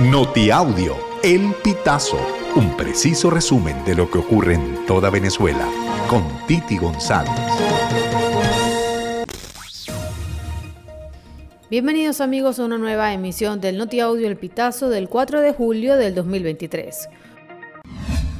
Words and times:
Notiaudio, 0.00 0.96
El 1.22 1.54
Pitazo, 1.62 2.18
un 2.56 2.76
preciso 2.76 3.30
resumen 3.30 3.84
de 3.84 3.94
lo 3.94 4.10
que 4.10 4.18
ocurre 4.18 4.54
en 4.54 4.84
toda 4.86 5.08
Venezuela, 5.08 5.68
con 6.08 6.24
Titi 6.48 6.76
González. 6.78 7.30
Bienvenidos 11.70 12.20
amigos 12.20 12.58
a 12.58 12.64
una 12.64 12.76
nueva 12.76 13.12
emisión 13.12 13.60
del 13.60 13.78
Notiaudio 13.78 14.26
El 14.26 14.36
Pitazo 14.36 14.88
del 14.88 15.08
4 15.08 15.40
de 15.40 15.52
julio 15.52 15.96
del 15.96 16.16
2023. 16.16 17.08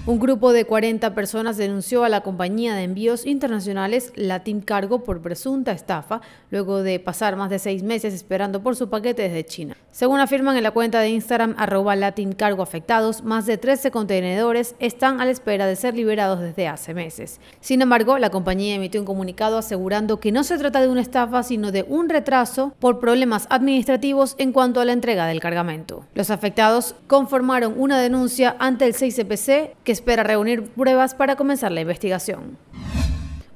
Un 0.07 0.19
grupo 0.19 0.53
de 0.53 0.67
40 0.67 1.15
personas 1.15 1.57
denunció 1.57 2.05
a 2.05 2.11
la 2.11 2.21
compañía 2.21 2.75
de 2.75 2.83
envíos 2.83 3.25
internacionales 3.25 4.13
Latin 4.17 4.61
Cargo 4.61 5.03
por 5.03 5.23
presunta 5.23 5.73
estafa 5.73 6.21
luego 6.51 6.83
de 6.83 7.01
pasar 7.01 7.37
más 7.37 7.49
de 7.49 7.59
seis 7.59 7.83
meses 7.83 8.13
esperando 8.13 8.63
por 8.63 8.77
su 8.77 8.91
paquete 8.91 9.23
desde 9.23 9.47
China. 9.47 9.77
Según 9.93 10.21
afirman 10.21 10.59
en 10.59 10.63
la 10.63 10.73
cuenta 10.73 11.01
de 11.01 11.09
Instagram 11.09 11.55
arroba 11.57 11.97
Latin 11.97 12.35
Cargo 12.35 12.63
afectados, 12.63 13.23
más 13.23 13.47
de 13.47 13.57
13 13.57 13.91
contenedores 13.93 14.75
están 14.79 15.23
a 15.23 15.25
la 15.25 15.31
espera 15.31 15.67
de 15.67 15.77
ser 15.77 15.95
liberados 15.95 16.41
desde 16.41 16.69
hace 16.69 16.93
meses. 16.93 17.41
Sin 17.61 17.81
embargo, 17.81 18.19
la 18.19 18.29
compañía 18.29 18.75
emitió 18.75 19.01
un 19.01 19.07
comunicado 19.07 19.57
asegurando 19.57 20.21
que 20.21 20.33
no 20.33 20.45
se 20.45 20.59
trata 20.59 20.83
de 20.83 20.89
una 20.89 21.01
estafa, 21.01 21.43
sino 21.45 21.73
de 21.73 21.83
un 21.83 22.11
retraso 22.11 22.75
por 22.79 23.01
problemas 23.01 23.47
administrativos 23.49 24.35
en 24.37 24.53
cuanto 24.53 24.81
a 24.81 24.85
la 24.85 24.93
entrega 24.93 25.27
del 25.27 25.41
cargamento. 25.41 26.05
Los 26.15 26.29
afectados 26.29 26.95
conformaron 27.07 27.75
una 27.79 27.99
denuncia 27.99 28.55
ante 28.59 28.85
el 28.85 28.93
6CPC 28.93 29.71
que 29.83 29.94
espera 29.95 30.23
reunir 30.23 30.65
pruebas 30.65 31.15
para 31.15 31.37
comenzar 31.37 31.73
la 31.73 31.81
investigación. 31.81 32.59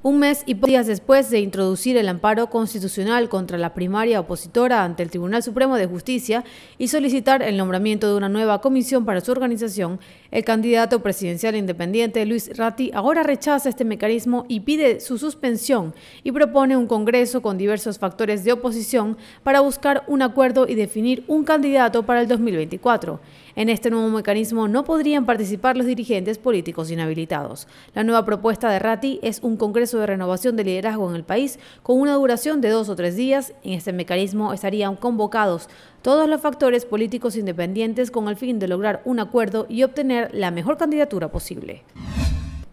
Un 0.00 0.20
mes 0.20 0.44
y 0.46 0.54
días 0.54 0.86
después 0.86 1.28
de 1.28 1.40
introducir 1.40 1.96
el 1.96 2.08
amparo 2.08 2.48
constitucional 2.50 3.28
contra 3.28 3.58
la 3.58 3.74
primaria 3.74 4.20
opositora 4.20 4.84
ante 4.84 5.02
el 5.02 5.10
Tribunal 5.10 5.42
Supremo 5.42 5.76
de 5.76 5.86
Justicia 5.86 6.44
y 6.78 6.86
solicitar 6.86 7.42
el 7.42 7.56
nombramiento 7.56 8.06
de 8.08 8.16
una 8.16 8.28
nueva 8.28 8.60
comisión 8.60 9.04
para 9.04 9.20
su 9.20 9.32
organización, 9.32 9.98
el 10.30 10.44
candidato 10.44 11.02
presidencial 11.02 11.56
independiente 11.56 12.24
Luis 12.26 12.56
Ratti 12.56 12.92
ahora 12.94 13.24
rechaza 13.24 13.68
este 13.68 13.84
mecanismo 13.84 14.46
y 14.48 14.60
pide 14.60 15.00
su 15.00 15.18
suspensión 15.18 15.92
y 16.22 16.30
propone 16.30 16.76
un 16.76 16.86
Congreso 16.86 17.42
con 17.42 17.58
diversos 17.58 17.98
factores 17.98 18.44
de 18.44 18.52
oposición 18.52 19.18
para 19.42 19.60
buscar 19.60 20.04
un 20.06 20.22
acuerdo 20.22 20.68
y 20.68 20.76
definir 20.76 21.24
un 21.26 21.42
candidato 21.42 22.06
para 22.06 22.20
el 22.20 22.28
2024. 22.28 23.20
En 23.58 23.68
este 23.68 23.90
nuevo 23.90 24.08
mecanismo 24.08 24.68
no 24.68 24.84
podrían 24.84 25.26
participar 25.26 25.76
los 25.76 25.84
dirigentes 25.84 26.38
políticos 26.38 26.92
inhabilitados. 26.92 27.66
La 27.92 28.04
nueva 28.04 28.24
propuesta 28.24 28.70
de 28.70 28.78
Ratti 28.78 29.18
es 29.20 29.40
un 29.42 29.56
Congreso 29.56 29.98
de 29.98 30.06
renovación 30.06 30.54
de 30.54 30.62
liderazgo 30.62 31.10
en 31.10 31.16
el 31.16 31.24
país 31.24 31.58
con 31.82 31.98
una 31.98 32.14
duración 32.14 32.60
de 32.60 32.68
dos 32.68 32.88
o 32.88 32.94
tres 32.94 33.16
días. 33.16 33.52
En 33.64 33.72
este 33.72 33.92
mecanismo 33.92 34.52
estarían 34.52 34.94
convocados 34.94 35.68
todos 36.02 36.28
los 36.28 36.40
factores 36.40 36.84
políticos 36.84 37.34
independientes 37.34 38.12
con 38.12 38.28
el 38.28 38.36
fin 38.36 38.60
de 38.60 38.68
lograr 38.68 39.02
un 39.04 39.18
acuerdo 39.18 39.66
y 39.68 39.82
obtener 39.82 40.32
la 40.32 40.52
mejor 40.52 40.76
candidatura 40.76 41.32
posible. 41.32 41.82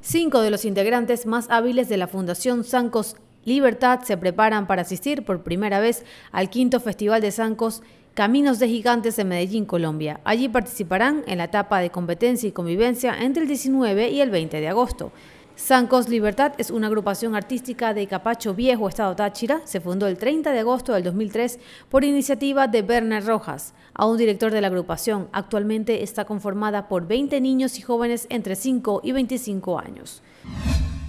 Cinco 0.01 0.41
de 0.41 0.51
los 0.51 0.65
integrantes 0.65 1.25
más 1.25 1.49
hábiles 1.49 1.89
de 1.89 1.97
la 1.97 2.05
Fundación 2.05 2.63
Sancos 2.63 3.15
Libertad 3.43 4.01
se 4.01 4.17
preparan 4.17 4.65
para 4.65 4.81
asistir 4.81 5.23
por 5.23 5.43
primera 5.43 5.79
vez 5.79 6.03
al 6.31 6.49
quinto 6.49 6.79
Festival 6.79 7.21
de 7.21 7.31
Sancos 7.31 7.83
Caminos 8.15 8.59
de 8.59 8.69
Gigantes 8.69 9.19
en 9.19 9.27
Medellín, 9.27 9.65
Colombia. 9.65 10.21
Allí 10.23 10.47
participarán 10.47 11.25
en 11.27 11.39
la 11.39 11.43
etapa 11.43 11.81
de 11.81 11.89
competencia 11.89 12.47
y 12.47 12.53
convivencia 12.53 13.13
entre 13.19 13.41
el 13.41 13.49
19 13.49 14.09
y 14.09 14.21
el 14.21 14.29
20 14.29 14.61
de 14.61 14.69
agosto. 14.69 15.11
Sancos 15.57 16.07
Libertad 16.07 16.53
es 16.57 16.71
una 16.71 16.87
agrupación 16.87 17.35
artística 17.35 17.93
de 17.93 18.07
Capacho 18.07 18.53
Viejo, 18.53 18.87
Estado 18.87 19.17
Táchira. 19.17 19.59
Se 19.65 19.81
fundó 19.81 20.07
el 20.07 20.17
30 20.17 20.53
de 20.53 20.59
agosto 20.59 20.93
del 20.93 21.03
2003 21.03 21.59
por 21.89 22.05
iniciativa 22.05 22.69
de 22.69 22.83
Werner 22.83 23.25
Rojas, 23.25 23.73
a 23.93 24.05
un 24.05 24.15
director 24.15 24.49
de 24.49 24.61
la 24.61 24.67
agrupación. 24.67 25.27
Actualmente 25.33 26.01
está 26.01 26.23
conformada 26.23 26.87
por 26.87 27.07
20 27.07 27.41
niños 27.41 27.77
y 27.77 27.81
jóvenes 27.81 28.27
entre 28.29 28.55
5 28.55 29.01
y 29.03 29.11
25 29.11 29.77
años. 29.77 30.21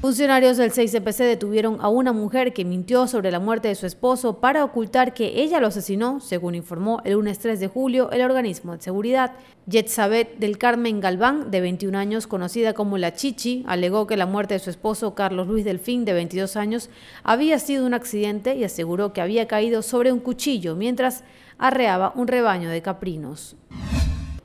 Funcionarios 0.06 0.56
del 0.56 0.70
6CPC 0.70 1.24
detuvieron 1.24 1.78
a 1.80 1.88
una 1.88 2.12
mujer 2.12 2.52
que 2.52 2.64
mintió 2.64 3.08
sobre 3.08 3.32
la 3.32 3.40
muerte 3.40 3.66
de 3.66 3.74
su 3.74 3.86
esposo 3.86 4.38
para 4.38 4.62
ocultar 4.62 5.14
que 5.14 5.42
ella 5.42 5.58
lo 5.58 5.66
asesinó, 5.66 6.20
según 6.20 6.54
informó 6.54 7.02
el 7.04 7.14
lunes 7.14 7.40
3 7.40 7.58
de 7.58 7.66
julio 7.66 8.12
el 8.12 8.22
organismo 8.22 8.76
de 8.76 8.82
seguridad. 8.82 9.32
Yetzabet 9.66 10.38
del 10.38 10.58
Carmen 10.58 11.00
Galván, 11.00 11.50
de 11.50 11.60
21 11.60 11.98
años, 11.98 12.28
conocida 12.28 12.72
como 12.72 12.98
La 12.98 13.14
Chichi, 13.14 13.64
alegó 13.66 14.06
que 14.06 14.16
la 14.16 14.26
muerte 14.26 14.54
de 14.54 14.60
su 14.60 14.70
esposo 14.70 15.16
Carlos 15.16 15.48
Luis 15.48 15.64
Delfín, 15.64 16.04
de 16.04 16.12
22 16.12 16.54
años, 16.54 16.88
había 17.24 17.58
sido 17.58 17.84
un 17.84 17.92
accidente 17.92 18.54
y 18.54 18.62
aseguró 18.62 19.12
que 19.12 19.22
había 19.22 19.48
caído 19.48 19.82
sobre 19.82 20.12
un 20.12 20.20
cuchillo 20.20 20.76
mientras 20.76 21.24
arreaba 21.58 22.12
un 22.14 22.28
rebaño 22.28 22.70
de 22.70 22.80
caprinos. 22.80 23.56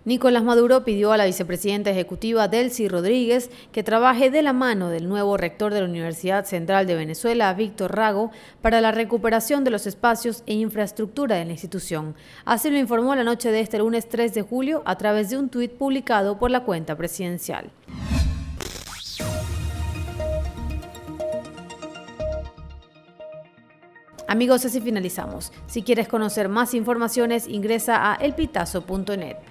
Nicolás 0.03 0.43
Maduro 0.43 0.83
pidió 0.83 1.11
a 1.11 1.17
la 1.17 1.25
vicepresidenta 1.25 1.91
ejecutiva 1.91 2.47
Delcy 2.47 2.87
Rodríguez 2.87 3.51
que 3.71 3.83
trabaje 3.83 4.31
de 4.31 4.41
la 4.41 4.51
mano 4.51 4.89
del 4.89 5.07
nuevo 5.07 5.37
rector 5.37 5.71
de 5.71 5.81
la 5.81 5.87
Universidad 5.87 6.45
Central 6.45 6.87
de 6.87 6.95
Venezuela, 6.95 7.53
Víctor 7.53 7.95
Rago, 7.95 8.31
para 8.63 8.81
la 8.81 8.91
recuperación 8.91 9.63
de 9.63 9.69
los 9.69 9.85
espacios 9.85 10.41
e 10.47 10.55
infraestructura 10.55 11.35
de 11.35 11.45
la 11.45 11.51
institución. 11.51 12.15
Así 12.45 12.71
lo 12.71 12.79
informó 12.79 13.13
la 13.13 13.23
noche 13.23 13.51
de 13.51 13.59
este 13.59 13.77
lunes 13.77 14.09
3 14.09 14.33
de 14.33 14.41
julio 14.41 14.81
a 14.85 14.97
través 14.97 15.29
de 15.29 15.37
un 15.37 15.49
tuit 15.49 15.71
publicado 15.71 16.39
por 16.39 16.49
la 16.49 16.63
cuenta 16.63 16.95
presidencial. 16.95 17.69
Amigos, 24.27 24.65
así 24.65 24.81
finalizamos. 24.81 25.51
Si 25.67 25.83
quieres 25.83 26.07
conocer 26.07 26.49
más 26.49 26.73
informaciones, 26.73 27.47
ingresa 27.47 28.11
a 28.11 28.15
elpitazo.net. 28.15 29.50